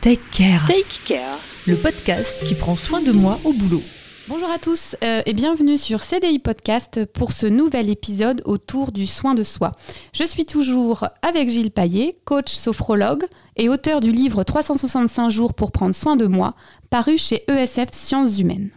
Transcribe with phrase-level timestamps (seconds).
[0.00, 1.38] Take Care, Take Care.
[1.66, 3.82] le podcast qui prend soin de moi au boulot.
[4.28, 9.06] Bonjour à tous euh, et bienvenue sur CDI Podcast pour ce nouvel épisode autour du
[9.06, 9.72] soin de soi.
[10.12, 13.24] Je suis toujours avec Gilles Paillet, coach sophrologue
[13.56, 16.54] et auteur du livre 365 jours pour prendre soin de moi,
[16.90, 18.70] paru chez ESF Sciences Humaines.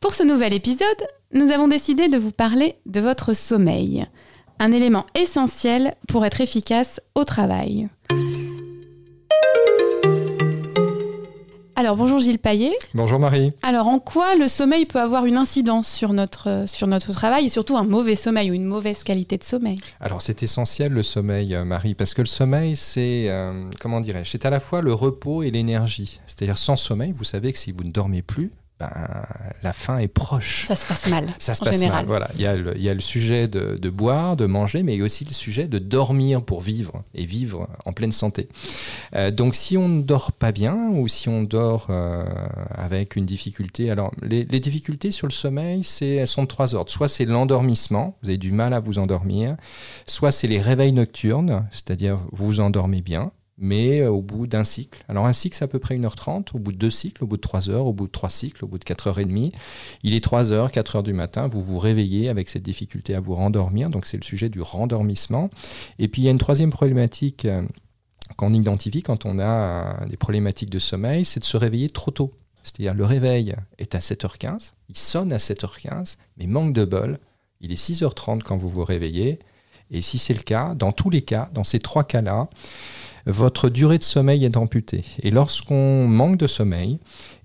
[0.00, 4.06] Pour ce nouvel épisode, nous avons décidé de vous parler de votre sommeil,
[4.58, 7.88] un élément essentiel pour être efficace au travail.
[11.78, 12.72] Alors bonjour Gilles Paillet.
[12.94, 13.52] Bonjour Marie.
[13.62, 17.44] Alors, en quoi le sommeil peut avoir une incidence sur notre, euh, sur notre travail
[17.44, 19.78] et surtout un mauvais sommeil ou une mauvaise qualité de sommeil?
[20.00, 24.30] Alors c'est essentiel le sommeil, euh, Marie, parce que le sommeil, c'est, euh, comment dirais-je,
[24.30, 26.18] c'est à la fois le repos et l'énergie.
[26.26, 28.90] C'est-à-dire sans sommeil, vous savez que si vous ne dormez plus, ben,
[29.62, 30.66] la fin est proche.
[30.66, 32.00] Ça se passe mal, Ça se en passe général.
[32.00, 32.06] mal.
[32.06, 32.30] Voilà.
[32.34, 34.94] Il y, a le, il y a le sujet de, de boire, de manger, mais
[34.94, 38.48] il y a aussi le sujet de dormir pour vivre et vivre en pleine santé.
[39.14, 42.24] Euh, donc, si on ne dort pas bien ou si on dort euh,
[42.74, 46.74] avec une difficulté, alors les, les difficultés sur le sommeil, c'est, elles sont de trois
[46.74, 46.90] ordres.
[46.92, 49.56] Soit c'est l'endormissement, vous avez du mal à vous endormir.
[50.06, 54.64] Soit c'est les réveils nocturnes, c'est-à-dire vous vous endormez bien mais euh, au bout d'un
[54.64, 55.02] cycle.
[55.08, 57.36] Alors un cycle, c'est à peu près 1h30, au bout de deux cycles, au bout
[57.36, 59.52] de 3 heures, au bout de trois cycles, au bout de 4h30.
[60.02, 63.90] Il est 3h, 4h du matin, vous vous réveillez avec cette difficulté à vous rendormir,
[63.90, 65.50] donc c'est le sujet du rendormissement.
[65.98, 67.62] Et puis il y a une troisième problématique euh,
[68.36, 72.10] qu'on identifie quand on a euh, des problématiques de sommeil, c'est de se réveiller trop
[72.10, 72.32] tôt.
[72.62, 77.18] C'est-à-dire le réveil est à 7h15, il sonne à 7h15, mais manque de bol,
[77.60, 79.38] il est 6h30 quand vous vous réveillez.
[79.92, 82.48] Et si c'est le cas, dans tous les cas, dans ces trois cas-là,
[83.26, 85.04] votre durée de sommeil est amputée.
[85.22, 86.98] Et lorsqu'on manque de sommeil,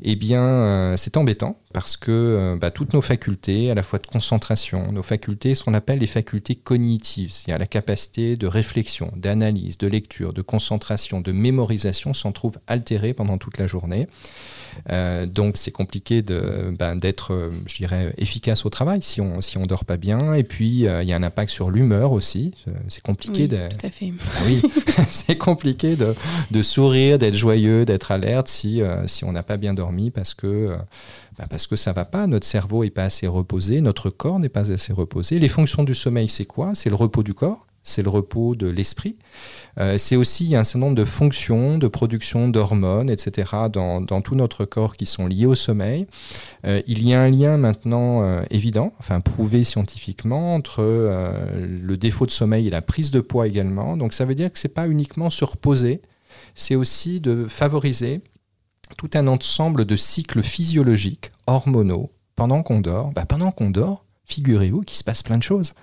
[0.04, 4.00] eh bien, euh, c'est embêtant parce que euh, bah, toutes nos facultés, à la fois
[4.00, 9.12] de concentration, nos facultés, ce qu'on appelle les facultés cognitives, c'est-à-dire la capacité de réflexion,
[9.16, 14.08] d'analyse, de lecture, de concentration, de mémorisation, s'en trouvent altérées pendant toute la journée.
[14.90, 19.42] Euh, donc, c'est compliqué de, ben, d'être, euh, je dirais, efficace au travail si on
[19.42, 20.34] si on dort pas bien.
[20.34, 22.54] Et puis, euh, il y a un impact sur l'humeur aussi.
[22.88, 24.14] C'est compliqué Oui, de, tout à fait.
[24.38, 24.62] ah oui,
[25.08, 26.16] c'est compliqué de,
[26.52, 30.34] de sourire, d'être joyeux, d'être alerte si, euh, si on n'a pas bien dormi parce
[30.34, 30.78] que,
[31.38, 32.26] bah, parce que ça va pas.
[32.26, 35.38] Notre cerveau n'est pas assez reposé, notre corps n'est pas assez reposé.
[35.38, 36.72] Les fonctions du sommeil, c'est quoi?
[36.74, 39.20] C'est le repos du corps, c'est le repos de l'esprit.
[39.80, 44.66] Euh, c'est aussi un certain nombre de fonctions, de production d'hormones, etc., dans, tout notre
[44.66, 46.08] corps qui sont liées au sommeil.
[46.66, 52.26] Euh, il y a un lien maintenant euh, évident, enfin prouvé scientifiquement, entre le défaut
[52.26, 53.98] de sommeil et la prise de poids également.
[53.98, 56.02] Donc ça veut dire que c'est pas uniquement se reposer,
[56.56, 58.22] c'est aussi de favoriser
[58.96, 63.12] tout un ensemble de cycles physiologiques, hormonaux, pendant qu'on dort.
[63.12, 65.74] Bah, pendant qu'on dort, figurez-vous qu'il se passe plein de choses.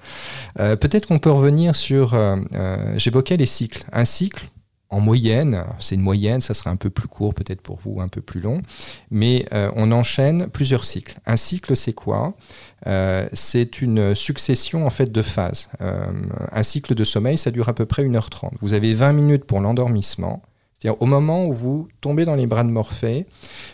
[0.58, 3.84] Euh, Peut-être qu'on peut revenir sur, euh, euh, j'évoquais les cycles.
[3.92, 4.48] Un cycle,
[4.90, 8.08] en moyenne, c'est une moyenne, ça sera un peu plus court peut-être pour vous, un
[8.08, 8.62] peu plus long,
[9.10, 9.46] mais
[9.76, 11.18] on enchaîne plusieurs cycles.
[11.26, 12.32] Un cycle, c'est quoi?
[13.34, 15.68] C'est une succession en fait de phases.
[15.80, 18.52] Un cycle de sommeil, ça dure à peu près 1h30.
[18.62, 20.42] Vous avez 20 minutes pour l'endormissement.
[20.78, 23.26] C'est-à-dire au moment où vous tombez dans les bras de Morphée,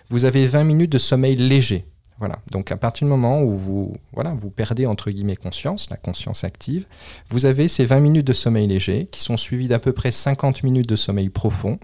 [0.08, 1.84] vous avez 20 minutes de sommeil léger.
[2.24, 2.38] Voilà.
[2.52, 6.42] Donc à partir du moment où vous, voilà, vous perdez entre guillemets conscience, la conscience
[6.42, 6.86] active,
[7.28, 10.62] vous avez ces 20 minutes de sommeil léger qui sont suivies d'à peu près 50
[10.62, 11.78] minutes de sommeil profond.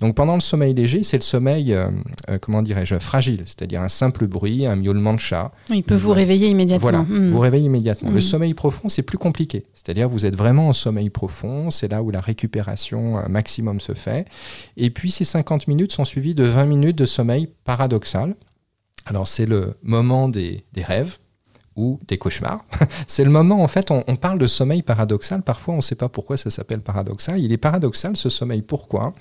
[0.00, 1.88] Donc pendant le sommeil léger, c'est le sommeil, euh,
[2.28, 5.50] euh, comment dirais-je, fragile, c'est-à-dire un simple bruit, un miaulement de chat.
[5.70, 6.82] Il peut vous réveiller immédiatement.
[6.82, 7.30] Voilà, Hmm.
[7.30, 8.10] vous réveillez immédiatement.
[8.10, 8.20] Le Mm.
[8.20, 9.64] sommeil profond, c'est plus compliqué.
[9.72, 13.94] C'est-à-dire vous êtes vraiment en sommeil profond, c'est là où la récupération euh, maximum se
[13.94, 14.26] fait.
[14.76, 18.34] Et puis ces 50 minutes sont suivies de 20 minutes de sommeil paradoxal.
[19.06, 21.18] Alors c'est le moment des, des rêves
[21.76, 22.64] ou des cauchemars.
[23.06, 25.42] c'est le moment, en fait, on, parle de sommeil paradoxal.
[25.42, 27.38] Parfois, on ne sait pas pourquoi ça s'appelle paradoxal.
[27.38, 28.62] Il est paradoxal, ce sommeil.
[28.62, 29.12] Pourquoi?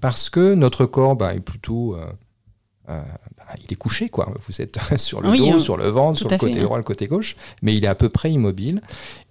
[0.00, 1.96] Parce que notre corps bah, est plutôt...
[1.96, 2.06] euh,
[2.88, 3.02] euh,
[3.46, 4.32] bah, il est couché, quoi.
[4.46, 6.64] Vous êtes sur le Oui, dos, euh, sur le ventre, sur le fait, côté hein.
[6.64, 8.80] droit, le côté gauche, mais il est à peu près immobile.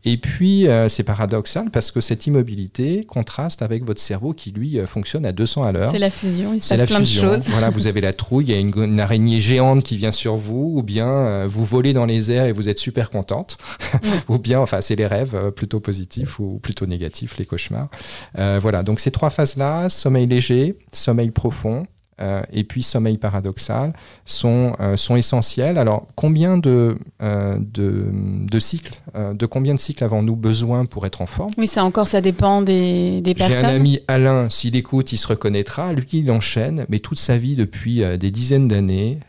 [0.06, 4.78] Et puis, euh, c'est paradoxal parce que cette immobilité contraste avec votre cerveau qui, lui,
[4.78, 5.92] euh, fonctionne à 200 à l'heure.
[5.92, 7.28] C'est la fusion, il se passe plein fusion.
[7.28, 7.44] de choses.
[7.48, 10.36] Voilà, vous avez la trouille, il y a une, une araignée géante qui vient sur
[10.36, 13.58] vous, ou bien vous volez dans les airs et vous êtes super contente,
[14.30, 17.90] ou bien, enfin, c'est les rêves plutôt positifs ou plutôt négatifs, les cauchemars.
[18.36, 21.86] Voilà, donc ces trois phases-là, sommeil léger, sommeil profond.
[22.22, 25.78] Euh, et puis sommeil paradoxal sont, euh, sont essentiels.
[25.78, 31.22] Alors combien de, euh, de, de cycles, de combien de cycles avons-nous besoin pour être
[31.22, 31.52] en forme?
[31.58, 33.66] Oui, ça encore, ça dépend des, des j'ai personnes.
[33.66, 35.94] un ami Alain, s'il écoute, il se reconnaîtra.
[35.94, 39.20] Lui, il enchaîne, mais toute sa vie, depuis des dizaines d'années,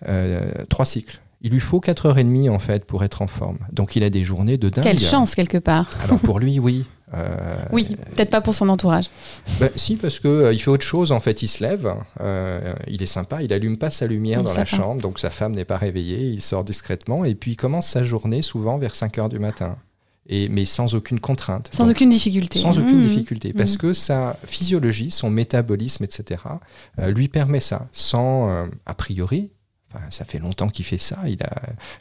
[0.68, 1.20] trois cycles.
[1.42, 3.58] Il lui faut 4h30 en fait pour être en forme.
[3.72, 4.84] Donc il a des journées de dingue.
[4.84, 5.90] Quelle chance quelque part.
[6.02, 6.84] Alors pour lui, oui.
[7.14, 9.06] Euh, Oui, peut-être pas pour son entourage.
[9.60, 11.12] ben, si, parce que euh, il fait autre chose.
[11.12, 14.52] En fait, il se lève, euh, il est sympa, il allume pas sa lumière dans
[14.54, 16.30] la chambre, donc sa femme n'est pas réveillée.
[16.30, 19.76] Il sort discrètement et puis il commence sa journée souvent vers 5 heures du matin,
[20.28, 21.70] et mais sans aucune contrainte.
[21.72, 22.58] Sans Donc, aucune difficulté.
[22.58, 23.06] sans aucune Mmh.
[23.06, 23.78] difficulté, parce Mhm.
[23.78, 26.40] que sa physiologie, son métabolisme, etc.,
[27.06, 29.52] lui permet ça, sans, a priori,
[30.10, 31.50] ça fait longtemps qu'il fait ça, il a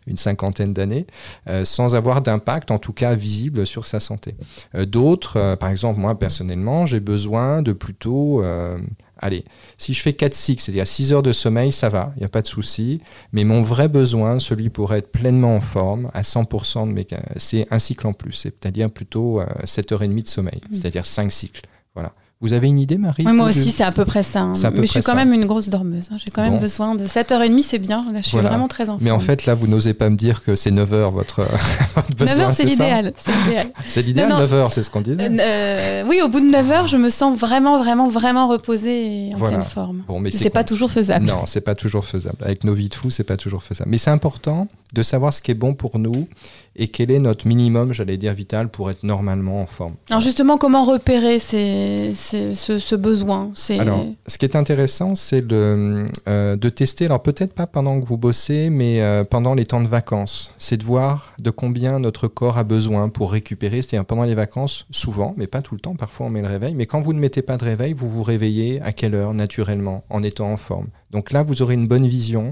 [0.08, 1.06] une cinquantaine d'années,
[1.50, 4.36] euh, sans avoir d'impact, en tout cas visible, sur sa santé.
[4.76, 8.44] Euh, D'autres, euh, par exemple, moi personnellement, j'ai besoin de plutôt...
[8.44, 8.78] euh,
[9.20, 9.46] Allez,
[9.78, 12.42] si je fais 4-6, c'est-à-dire 6 heures de sommeil, ça va, il n'y a pas
[12.42, 13.00] de souci.
[13.32, 17.08] Mais mon vrai besoin, celui pour être pleinement en forme, à 100% de mes
[17.38, 20.74] c'est un cycle en plus, c'est-à-dire plutôt euh, 7h30 de sommeil, Mm.
[20.74, 21.62] c'est-à-dire 5 cycles.
[21.94, 22.12] Voilà.
[22.42, 24.42] Vous avez une idée, Marie Ouais, moi aussi, c'est à peu près ça.
[24.42, 24.54] hein.
[24.62, 25.16] Peu Mais je suis quand ça.
[25.16, 26.10] même une grosse dormeuse.
[26.12, 26.18] hein.
[26.24, 26.60] J'ai quand même Bon.
[26.60, 28.06] besoin de 7h30, c'est bien.
[28.12, 28.50] Là, je suis Voilà.
[28.50, 29.26] vraiment très en Mais en forme.
[29.26, 31.44] fait, là, vous n'osez pas me dire que c'est 9h votre,
[31.96, 32.50] votre besoin.
[32.50, 33.14] 9h, c'est l'idéal.
[33.18, 33.68] c'est l'idéal.
[33.88, 34.46] C'est l'idéal, Non, non.
[34.46, 35.30] 9h, c'est ce qu'on disait.
[35.40, 39.34] Euh, oui, au bout de 9 heures, je me sens vraiment, vraiment, vraiment reposée et
[39.34, 39.58] en Voilà.
[39.58, 40.04] pleine forme.
[40.08, 41.26] Bon, mais c'est pas toujours faisable.
[41.26, 42.38] Non, c'est pas toujours faisable.
[42.44, 43.90] Avec nos vies de fous, c'est pas toujours faisable.
[43.90, 46.28] Mais c'est important de savoir ce qui est bon pour nous
[46.76, 49.94] et quel est notre minimum, j'allais dire, vital pour être normalement en forme.
[50.10, 55.46] Alors justement, comment repérer ces- ces- ce, ce besoin Alors, ce qui est intéressant, c'est
[55.46, 59.66] de, euh, de tester, alors peut-être pas pendant que vous bossez, mais euh, pendant les
[59.66, 60.54] temps de vacances.
[60.58, 63.82] C'est de voir de combien notre corps a besoin pour récupérer.
[63.82, 66.74] C'est-à-dire pendant les vacances, souvent, mais pas tout le temps, parfois on met le réveil,
[66.76, 70.04] mais quand vous ne mettez pas de réveil, vous vous réveillez à quelle heure naturellement,
[70.10, 70.88] en étant en forme?
[71.12, 72.52] Donc là, vous aurez une bonne vision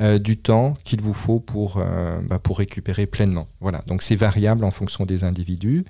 [0.00, 3.48] euh, du temps qu'il vous faut pour, euh, bah, pour récupérer pleinement.
[3.60, 5.84] Voilà, donc c'est variable en fonction des individus.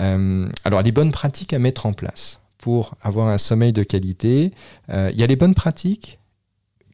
[0.00, 4.52] Euh, alors, les bonnes pratiques à mettre en place pour avoir un sommeil de qualité,
[4.88, 6.18] il y a les bonnes pratiques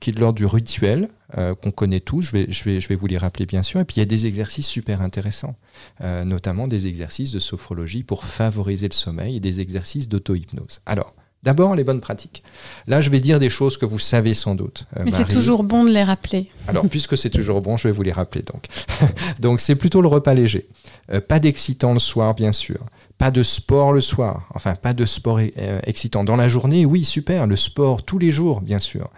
[0.00, 2.96] qui est de l'ordre du rituel, qu'on connaît tous, je vais, je, vais, je vais
[2.96, 5.55] vous les rappeler bien sûr, et puis il y a des exercices super intéressants,
[6.00, 10.81] notamment des exercices de sophrologie pour favoriser le sommeil et des exercices d'auto-hypnose.
[10.84, 12.43] Alors, d'abord les bonnes pratiques.
[12.87, 14.87] Là, je vais dire des choses que vous savez sans doute.
[14.97, 16.49] euh, Mais c'est toujours bon de les rappeler.
[16.69, 18.67] Alors, puisque c'est toujours bon, je vais vous les rappeler donc.
[19.41, 20.69] donc, c'est plutôt le repas léger.
[21.12, 22.87] Euh, pas d'excitant le soir, bien sûr.
[23.19, 24.49] Pas de sport le soir.
[24.55, 26.25] Enfin, pas de sport euh, excitant.
[26.25, 27.47] Dans la journée, oui, super.
[27.47, 29.11] Le sport tous les jours, bien sûr.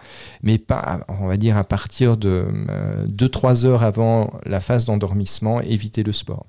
[0.43, 2.45] Mais pas, on va dire, à partir de
[3.07, 6.45] 2-3 heures avant la phase d'endormissement, éviter le sport.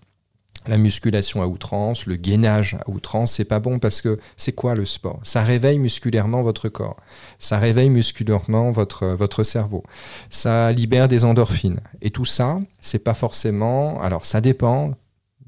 [0.66, 4.74] La musculation à outrance, le gainage à outrance, c'est pas bon parce que c'est quoi
[4.74, 5.20] le sport?
[5.22, 6.96] Ça réveille musculairement votre corps,
[7.38, 9.84] ça réveille musculairement votre, votre cerveau,
[10.30, 11.80] ça libère des endorphines.
[12.02, 14.00] Et tout ça, c'est pas forcément.
[14.00, 14.94] Alors, ça dépend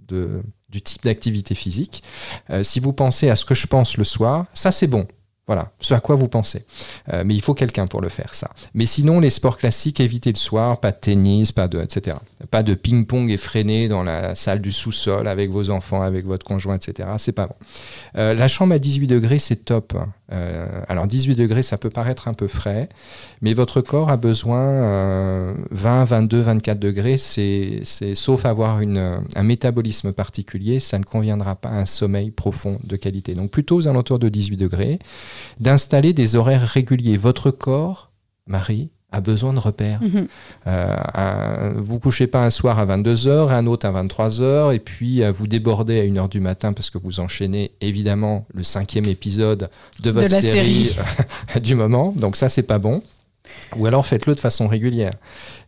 [0.09, 2.03] du type d'activité physique.
[2.51, 5.07] Euh, si vous pensez à ce que je pense le soir, ça c'est bon.
[5.49, 6.67] Voilà, ce à quoi vous pensez.
[7.13, 8.51] Euh, mais il faut quelqu'un pour le faire, ça.
[8.75, 12.19] Mais sinon, les sports classiques, évitez le soir, pas de tennis, pas de, etc.
[12.51, 16.77] Pas de ping-pong effréné dans la salle du sous-sol avec vos enfants, avec votre conjoint,
[16.77, 17.09] etc.
[17.17, 17.55] C'est pas bon.
[18.17, 19.95] Euh, la chambre à 18 degrés, c'est top.
[20.31, 22.91] Euh, alors 18 degrés, ça peut paraître un peu frais,
[23.41, 27.17] mais votre corps a besoin euh, 20, 22, 24 degrés.
[27.17, 27.83] C'est,
[28.15, 32.97] sauf avoir une, un métabolisme particulier, ça ne conviendra pas à un sommeil profond de
[32.97, 33.35] qualité.
[33.35, 34.99] Donc plutôt aux alentours de 18 degrés,
[35.61, 37.17] d'installer des horaires réguliers.
[37.17, 38.11] Votre corps,
[38.47, 40.03] Marie, a besoin de repères.
[40.03, 40.29] Mhm.
[40.67, 45.23] Euh, un- vous couchez pas un soir à 22h, un autre à 23h, et puis
[45.23, 49.71] euh, vous débordez à 1h du matin parce que vous enchaînez évidemment le cinquième épisode
[50.03, 50.95] de votre la série,
[51.63, 52.13] du moment.
[52.17, 53.03] Donc ça, c'est pas bon.
[53.77, 55.13] Ou alors faites-le de façon régulière.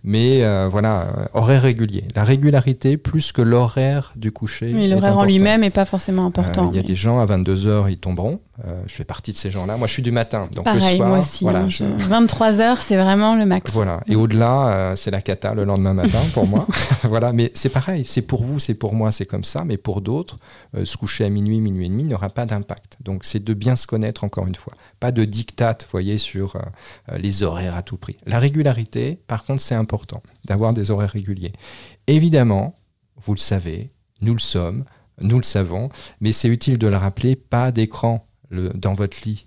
[0.02, 2.04] Mais euh, voilà, euh, horaire régulier.
[2.14, 4.72] La régularité plus que l'horaire du coucher.
[4.74, 6.70] Mais l'horaire en lui-même n'est pas forcément Euh, important.
[6.72, 8.40] Il y a mais- des gens à 22h, ils tomberont.
[8.66, 9.76] Euh, je fais partie de ces gens-là.
[9.78, 10.48] Moi, je suis du matin.
[10.54, 11.44] Donc le soir, moi aussi.
[11.44, 13.72] voilà, hein, je- je- 23 heures, c'est vraiment le max.
[13.72, 14.00] voilà.
[14.06, 16.66] Et au-delà, c'est la cata le lendemain matin pour moi.
[17.04, 17.32] voilà.
[17.32, 18.04] Mais c'est pareil.
[18.04, 19.64] C'est pour vous, c'est pour moi, c'est comme ça.
[19.64, 20.38] Mais pour d'autres,
[20.84, 22.96] se coucher à minuit, minuit et demi n'aura pas d'impact.
[23.02, 24.74] Donc c'est de bien se connaître encore une fois.
[24.98, 26.56] Pas de diktat, vous voyez, sur
[27.18, 28.16] les horaires à tout prix.
[28.26, 29.89] La régularité, par contre, c'est important
[30.44, 31.52] d'avoir des horaires réguliers.
[32.06, 32.78] Évidemment,
[33.24, 34.84] vous le savez, nous le sommes,
[35.20, 39.46] nous le savons, mais c'est utile de le rappeler, pas d'écran dans votre lit.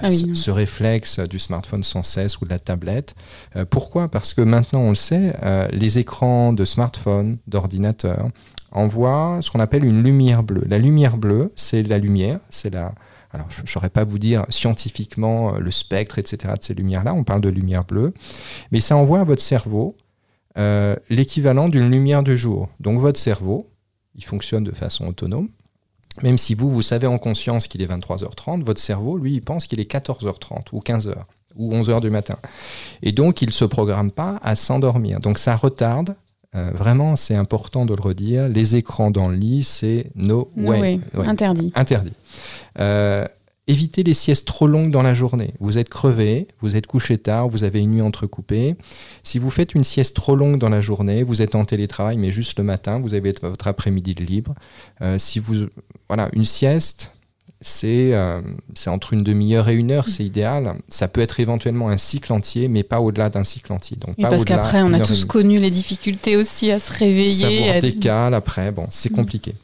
[0.00, 0.34] Ah oui, ce, non.
[0.34, 3.14] ce réflexe du smartphone sans cesse ou de la tablette.
[3.56, 4.08] Euh, pourquoi?
[4.08, 8.30] Parce que maintenant, on le sait, euh, les écrans de smartphone, d'ordinateur,
[8.70, 10.64] envoient ce qu'on appelle une lumière bleue.
[10.66, 12.94] La lumière bleue, c'est la lumière, c'est la...
[13.32, 17.14] Alors, je ne saurais pas vous dire scientifiquement euh, le spectre, etc., de ces lumières-là,
[17.14, 18.12] on parle de lumière bleue,
[18.70, 19.96] mais ça envoie à votre cerveau
[20.58, 22.68] euh, l'équivalent d'une lumière du jour.
[22.78, 23.70] Donc, votre cerveau,
[24.14, 25.48] il fonctionne de façon autonome,
[26.22, 29.66] même si vous, vous savez en conscience qu'il est 23h30, votre cerveau, lui, il pense
[29.66, 31.14] qu'il est 14h30 ou 15h
[31.56, 32.36] ou 11h du matin.
[33.02, 35.20] Et donc, il ne se programme pas à s'endormir.
[35.20, 36.16] Donc, ça retarde
[36.54, 38.48] euh, vraiment, c'est important de le redire.
[38.48, 40.80] Les écrans dans le lit, c'est no, No way.
[40.80, 41.00] way.
[41.14, 41.26] Ouais.
[41.26, 41.72] Interdit.
[41.74, 42.12] Interdit.
[42.78, 43.26] Euh,
[43.66, 45.54] évitez les siestes trop longues dans la journée.
[45.60, 48.76] Vous êtes crevé, vous êtes couché tard, vous avez une nuit entrecoupée.
[49.22, 52.30] Si vous faites une sieste trop longue dans la journée, vous êtes en télétravail, mais
[52.30, 54.54] juste le matin, vous avez votre après-midi de libre.
[55.00, 55.66] Euh, si vous,
[56.08, 57.12] voilà, une sieste,
[57.62, 58.42] c'est euh,
[58.74, 60.74] c'est entre une demi-heure et une heure, c'est idéal.
[60.88, 63.96] Ça peut être éventuellement un cycle entier, mais pas au-delà d'un cycle entier.
[63.96, 67.70] Donc Oui, pas parce qu'après, on a tous connu les difficultés aussi à se réveiller.
[67.70, 69.16] à- décale après, bon, c'est Mm.
[69.16, 69.54] compliqué.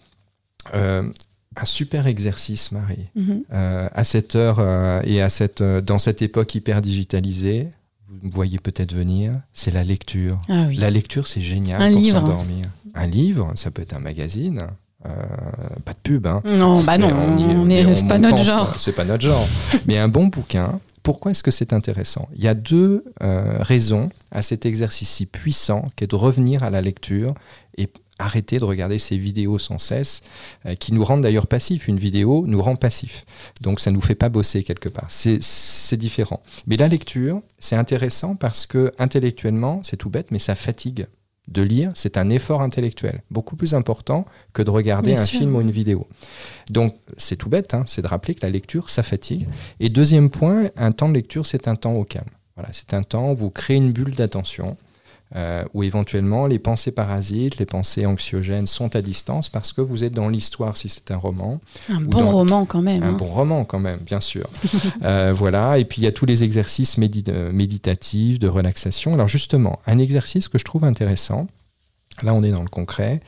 [0.74, 1.10] Euh,
[1.56, 3.42] un super exercice, Marie, Mhm.
[3.52, 4.60] euh, à cette heure
[5.04, 7.68] et à cette, dans cette époque hyper digitalisée,
[8.08, 10.40] vous me voyez peut-être venir, c'est la lecture.
[10.48, 10.76] Ah oui.
[10.76, 12.66] La lecture, c'est génial Un pour s'endormir.
[12.94, 14.62] Un livre, ça peut être un magazine,
[15.06, 15.10] euh,
[15.84, 16.42] pas de pub, hein.
[16.44, 18.80] Non, bah non, est, c'est pas notre pense, genre.
[18.80, 19.46] C'est pas notre genre.
[19.86, 22.28] Mais un bon bouquin, pourquoi est-ce que c'est intéressant?
[22.34, 26.70] Il y a deux euh, raisons à cet exercice si puissant qu'est de revenir à
[26.70, 27.34] la lecture
[27.76, 27.88] et
[28.20, 30.22] arrêter de regarder ces vidéos sans cesse,
[30.66, 31.86] euh, qui nous rendent d'ailleurs passifs.
[31.86, 33.24] Une vidéo nous rend passifs.
[33.60, 35.04] Donc ça ne nous fait pas bosser quelque part.
[35.06, 36.42] C'est- C'est différent.
[36.66, 41.06] Mais la lecture, c'est intéressant parce que intellectuellement, c'est tout bête, mais ça fatigue.
[41.48, 45.40] De lire, c'est un effort intellectuel, beaucoup plus important que de regarder Bien un sûr.
[45.40, 46.06] film ou une vidéo.
[46.68, 49.48] Donc c'est tout bête, hein, c'est de rappeler que la lecture, ça fatigue.
[49.80, 52.28] Et deuxième point, un temps de lecture, c'est un temps au calme.
[52.54, 54.76] Voilà, c'est un temps où vous créez une bulle d'attention,
[55.36, 60.02] euh, où éventuellement les pensées parasites, les pensées anxiogènes sont à distance parce que vous
[60.04, 63.02] êtes dans l'histoire si c'est un roman, Un bon dans- roman quand même.
[63.02, 63.12] un hein.
[63.12, 64.48] bon roman quand même, bien sûr.
[65.02, 69.14] Euh, voilà, et puis il y a tous les exercices médi- euh, méditatifs, de relaxation.
[69.14, 71.46] Alors justement, un exercice que je trouve intéressant,
[72.22, 73.20] là on est dans le concret,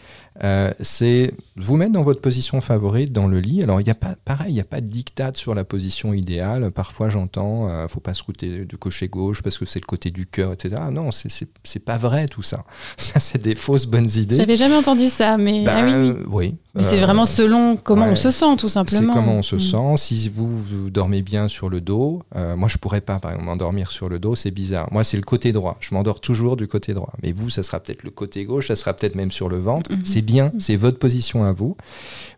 [0.43, 3.63] euh, c'est vous mettre dans votre position favorite dans le lit.
[3.63, 6.15] Alors il n'y a pas, pareil, il n'y a pas de dictat sur la position
[6.15, 6.71] idéale.
[6.71, 10.11] Parfois j'entends, euh, faut pas se router du cocher gauche parce que c'est le côté
[10.11, 10.81] du cœur, etc.
[10.91, 12.65] Non, c'est- c'est c'est pas vrai tout ça.
[12.97, 14.37] Ça c'est des fausses bonnes idées.
[14.37, 15.99] J'avais jamais entendu ça, mais Ben, ah oui, oui.
[16.11, 16.55] euh, oui.
[16.77, 18.13] Mais c'est vraiment selon comment ouais.
[18.13, 19.13] on se sent, tout c'est simplement.
[19.13, 19.61] comment on se Mm.
[19.61, 19.97] sent.
[19.97, 22.23] Si vous, vous dormez bien sur le dos,
[22.57, 24.89] moi je pourrais pas par exemple m'endormir sur le dos, c'est bizarre.
[24.93, 25.77] Moi c'est le côté droit.
[25.81, 27.13] Je m'endors toujours du côté droit.
[27.25, 29.93] Mais vous, ça sera peut-être le côté gauche, ça sera peut-être même sur le ventre.
[29.93, 30.01] Mhm.
[30.05, 31.77] C'est bien, c'est votre position à vous.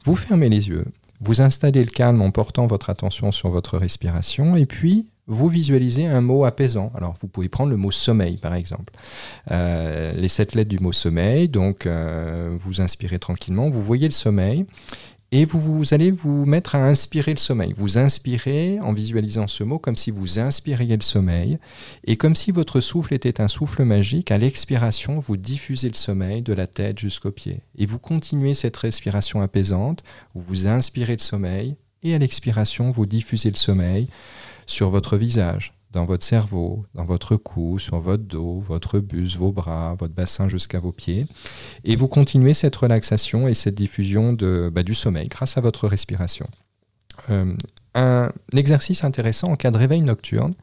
[0.05, 0.85] Vous fermez les yeux,
[1.21, 6.07] vous installez le calme en portant votre attention sur votre respiration et puis vous visualisez
[6.07, 6.93] un mot apaisant.
[6.97, 8.93] Alors, vous pouvez prendre le mot sommeil, par exemple.
[9.51, 14.13] Euh, les sept lettres du mot sommeil, donc euh, vous inspirez tranquillement, vous voyez le
[14.13, 14.67] sommeil,
[15.33, 17.73] et vous, allez vous mettre à inspirer le sommeil.
[17.75, 21.59] Vous inspirez en visualisant ce mot comme si vous inspiriez le sommeil,
[22.05, 26.43] et comme si votre souffle était un souffle magique, à l'expiration, vous diffusez le sommeil
[26.43, 27.63] de la tête jusqu'aux pieds.
[27.79, 33.07] Et vous continuez cette respiration apaisante, où vous inspirez le sommeil, et à l'expiration, vous
[33.07, 34.09] diffusez le sommeil
[34.67, 39.53] sur votre visage, dans votre cerveau, dans votre cou, sur votre dos, votre buste, vos
[39.53, 41.25] bras, votre bassin jusqu'à vos pieds.
[41.85, 46.47] Et vous continuez cette relaxation et cette diffusion bah, du sommeil grâce à votre respiration.
[47.31, 47.55] Euh,
[47.95, 50.55] un exercice intéressant en cas de réveil nocturne,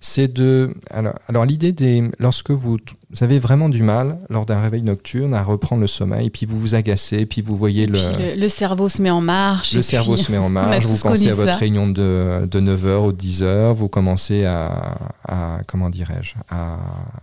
[0.00, 0.74] c'est de...
[0.90, 2.08] Alors, alors l'idée des...
[2.18, 2.76] Lorsque vous,
[3.10, 6.58] vous avez vraiment du mal, lors d'un réveil nocturne, à reprendre le sommeil, puis vous
[6.58, 7.98] vous agacez, puis vous voyez le...
[7.98, 9.74] le, le cerveau se met en marche.
[9.74, 11.56] Le cerveau puis- se met en marche, vous pensez à votre ça.
[11.56, 16.78] réunion de, de 9h ou 10h, vous commencez à, à- comment dirais-je, à,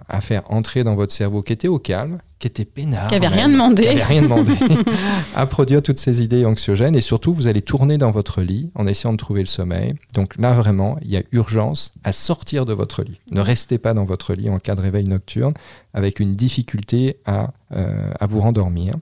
[0.10, 3.08] à faire entrer dans votre cerveau qui était au calme, qui était peinard.
[3.08, 3.84] Qui avait même, rien demandé.
[3.84, 4.54] qui avait rien demandé,
[5.36, 8.88] à produire toutes ces idées anxiogènes et surtout vous allez tourner dans votre lit en
[8.88, 9.96] essayant de trouver le sommeil.
[10.14, 13.20] Donc là vraiment, il y a urgence à sortir de votre lit.
[13.32, 15.54] Ne restez pas dans votre lit en cas de réveil nocturne
[15.94, 18.94] avec une difficulté à, euh, à vous rendormir.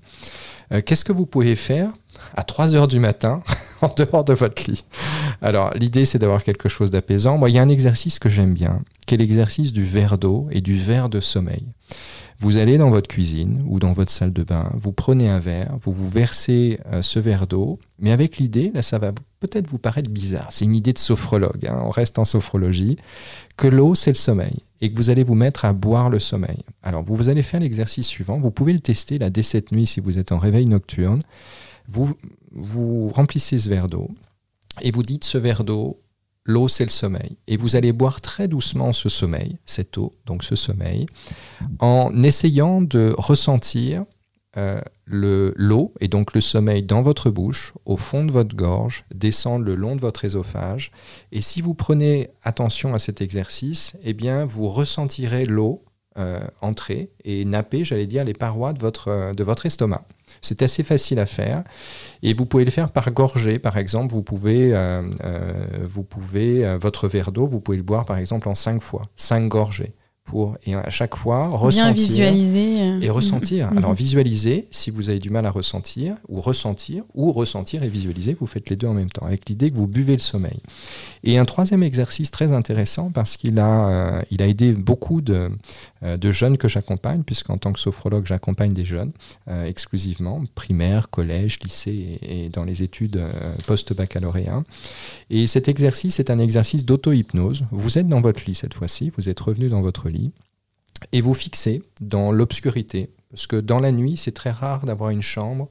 [0.72, 1.94] Euh, Qu'est-ce que vous pouvez faire
[2.36, 3.42] à 3 heures du matin
[3.82, 4.86] en dehors de votre lit?
[5.42, 7.38] Alors, l'idée, c'est d'avoir quelque chose d'apaisant.
[7.38, 10.48] Moi, il y a un exercice que j'aime bien, qui est l'exercice du verre d'eau
[10.52, 11.66] et du verre de sommeil.
[12.40, 15.78] Vous allez dans votre cuisine ou dans votre salle de bain, vous prenez un verre,
[15.82, 19.78] vous vous versez euh, ce verre d'eau, mais avec l'idée, là ça va peut-être vous
[19.78, 22.98] paraître bizarre, c'est une idée de sophrologue, hein, on reste en sophrologie,
[23.58, 26.60] que l'eau c'est le sommeil et que vous allez vous mettre à boire le sommeil.
[26.82, 29.88] Alors vous, vous allez faire l'exercice suivant, vous pouvez le tester là dès cette nuit
[29.88, 31.22] si vous êtes en réveil nocturne,
[31.88, 32.14] vous,
[32.52, 34.10] vous remplissez ce verre d'eau
[34.82, 36.00] et vous dites ce verre d'eau,
[36.46, 37.38] l'eau c'est le sommeil.
[37.48, 41.06] Et vous allez boire très doucement ce sommeil, cette eau, donc ce sommeil,
[41.80, 44.06] en essayant de ressentir
[44.56, 49.04] euh, le- l'eau et donc le sommeil dans votre bouche, au fond de votre gorge,
[49.14, 50.92] descendre le long de votre ésophage.
[51.32, 55.84] Et si vous prenez attention à cet exercice, eh bien vous ressentirez l'eau
[56.20, 60.06] euh, entrer et napper, j'allais dire, les parois de votre, euh, de votre estomac.
[60.42, 61.64] C'est assez facile à faire
[62.22, 64.14] et vous pouvez le faire par gorgée, par exemple.
[64.14, 65.88] Vous pouvez, euh, euh,
[66.36, 69.94] euh, votre verre d'eau, vous pouvez le boire par exemple en cinq fois, cinq gorgées.
[70.26, 72.82] Pour et à chaque fois ressentir Bien visualiser.
[72.82, 73.72] euh, et ressentir.
[73.72, 73.78] Mhm.
[73.78, 78.36] Alors visualiser, si vous avez du mal à ressentir, ou ressentir, ou ressentir et visualiser,
[78.40, 80.60] vous faites les deux en même temps, avec l'idée que vous buvez le sommeil.
[81.26, 85.50] Et un troisième exercice très intéressant, parce qu'il a, euh, il a aidé beaucoup de,
[86.04, 89.12] euh, de jeunes que j'accompagne, puisqu'en tant que sophrologue, j'accompagne des jeunes
[89.50, 93.32] euh, exclusivement, primaire, collège, lycée et, et dans les études euh,
[93.68, 94.64] post-baccalauréat.
[95.30, 97.66] Et cet exercice est un exercice d'auto-hypnose.
[97.72, 100.13] Vous êtes dans votre lit cette fois-ci, vous êtes revenu dans votre lit,
[101.12, 105.22] et vous fixez dans l'obscurité, parce que dans la nuit, c'est très rare d'avoir une
[105.22, 105.68] chambre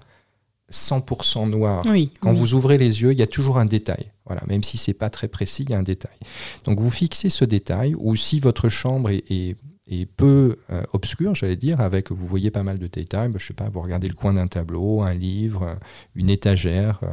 [0.71, 1.85] 100% noire.
[1.87, 2.13] Oui.
[2.21, 2.39] Quand oui.
[2.39, 4.11] vous ouvrez les yeux, il y a toujours un détail.
[4.27, 6.17] Voilà, même si c'est pas très précis, il y a un détail.
[6.65, 9.57] Donc vous fixez ce détail, ou si votre chambre est, est-
[9.89, 13.47] est peu euh, obscure, j'allais dire, avec vous voyez pas mal de détails, bah, je
[13.49, 15.77] sais pas, vous regardez le coin d'un tableau, un livre,
[16.15, 17.09] une étagère, euh,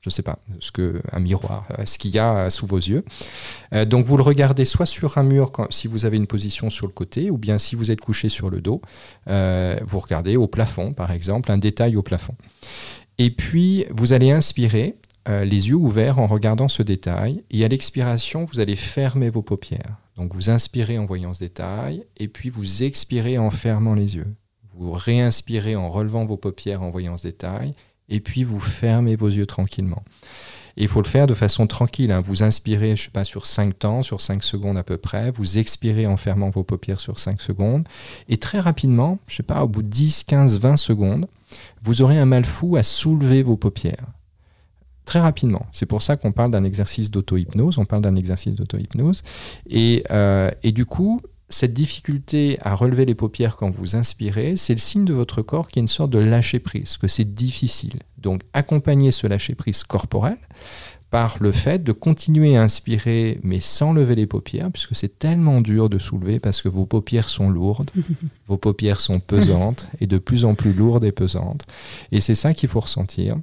[0.00, 2.78] je sais pas, ce que un miroir, euh, ce qu'il y a euh, sous vos
[2.78, 3.04] yeux.
[3.74, 6.86] Euh, donc vous le regardez soit sur un mur si vous avez une position sur
[6.86, 8.80] le côté, ou bien si vous êtes couché sur le dos,
[9.26, 12.34] vous regardez au plafond, par exemple, un détail au plafond.
[13.18, 18.44] Et puis vous allez inspirer les yeux ouverts en regardant ce détail, et à l'expiration,
[18.44, 19.96] vous allez fermer vos paupières.
[20.16, 24.34] Donc vous inspirez en voyant ce détail, et puis vous expirez en fermant les yeux.
[24.74, 27.74] Vous réinspirez en relevant vos paupières en voyant ce détail,
[28.08, 30.02] et puis vous fermez vos yeux tranquillement.
[30.76, 32.12] Et il faut le faire de façon tranquille.
[32.12, 32.20] hein.
[32.20, 35.32] Vous inspirez, je sais pas, sur 5 temps, sur 5 secondes à peu près.
[35.32, 37.82] Vous expirez en fermant vos paupières sur 5 secondes.
[38.28, 41.26] Et très rapidement, je sais pas, au bout de 10, 15, 20 secondes,
[41.82, 44.06] vous aurez un mal fou à soulever vos paupières.
[45.04, 45.66] Très rapidement.
[45.72, 47.78] C'est pour ça qu'on parle d'un exercice d'auto-hypnose.
[47.78, 49.24] On parle d'un exercice d'auto-hypnose.
[49.68, 54.74] Et, euh, et du coup, cette difficulté à relever les paupières quand vous inspirez, c'est
[54.74, 58.00] le signe de votre corps qui est une sorte de lâcher-prise, que c'est difficile.
[58.18, 60.36] Donc, accompagnez ce lâcher-prise corporel
[61.10, 65.62] par le fait de continuer à inspirer, mais sans lever les paupières, puisque c'est tellement
[65.62, 67.90] dur de soulever parce que vos paupières sont lourdes,
[68.46, 71.64] vos paupières sont pesantes, et de plus en plus lourdes et pesantes.
[72.12, 73.38] Et c'est ça qu'il faut ressentir.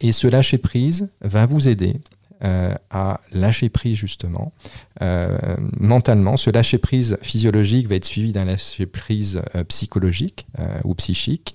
[0.00, 2.00] Et ce lâcher-prise va vous aider
[2.44, 4.52] euh, à lâcher prise justement
[5.00, 5.38] euh,
[5.78, 6.36] mentalement.
[6.36, 10.46] Ce lâcher prise physiologique va être suivi d'un lâcher prise euh, psychologique
[10.84, 11.54] ou psychique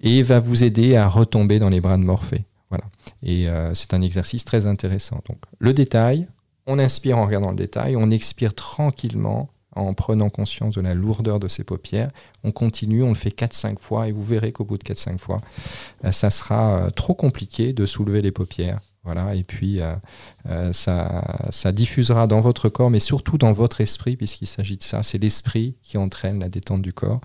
[0.00, 2.44] et va vous aider à retomber dans les bras de Morphée.
[2.70, 2.84] Voilà.
[3.22, 5.22] Et c'est un exercice très intéressant.
[5.58, 6.26] Le détail,
[6.66, 11.38] on inspire en regardant le détail, on expire tranquillement en prenant conscience de la lourdeur
[11.38, 12.10] de ses paupières.
[12.42, 15.38] On continue, on le fait 4-5 fois et vous verrez qu'au bout de 4-5 fois,
[16.10, 18.80] ça sera trop compliqué de soulever les paupières.
[19.06, 19.94] Voilà, et puis euh,
[20.50, 25.04] euh, ça, diffusera dans votre corps, mais surtout dans votre esprit, puisqu'il s'agit de ça.
[25.04, 27.20] C'est l'esprit qui entraîne la détente du corps.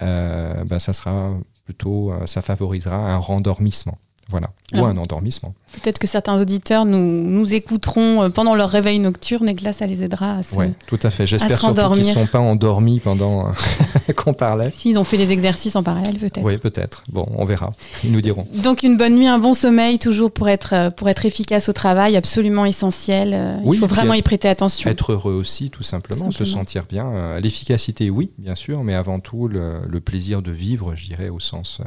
[0.00, 1.34] Euh, ben, ça sera
[1.66, 3.98] plutôt, ça favorisera un rendormissement.
[4.30, 5.54] Voilà, ou Alors, un endormissement.
[5.72, 9.72] Peut-être que certains auditeurs nous, nous écouteront euh, pendant leur réveil nocturne et que là,
[9.72, 10.54] ça les aidera à se...
[10.54, 11.26] Oui, tout à fait.
[11.26, 14.70] J'espère surtout qu'ils ne sont pas endormis pendant euh, qu'on parlait.
[14.74, 16.42] S'ils ont fait les exercices en parallèle, peut-être.
[16.42, 17.04] Oui, peut-être.
[17.08, 17.72] Bon, on verra.
[18.04, 18.46] Ils nous diront.
[18.54, 21.72] Donc une bonne nuit, un bon sommeil, toujours pour être, euh, pour être efficace au
[21.72, 23.60] travail, absolument essentiel.
[23.64, 24.90] Oui, Il faut vraiment y prêter attention.
[24.90, 27.38] Être heureux aussi, tout simplement, Tout se sentir bien.
[27.40, 31.40] L'efficacité, oui, bien sûr, mais avant tout, le, le plaisir de vivre, je dirais, au
[31.40, 31.80] sens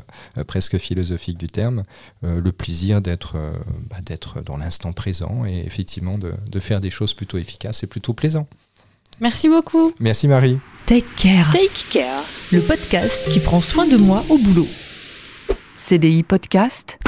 [0.48, 1.84] presque philosophique du terme,
[2.31, 3.52] euh, le plaisir d'être euh,
[3.90, 7.88] bah, d'être dans l'instant présent et effectivement de, de faire des choses plutôt efficaces et
[7.88, 8.48] plutôt plaisant.
[9.20, 9.92] Merci beaucoup.
[10.00, 10.58] Merci Marie.
[10.86, 12.24] Take Care, Take care.
[12.52, 14.68] le podcast qui prend soin de moi au boulot.
[15.78, 17.00] CDI Podcast,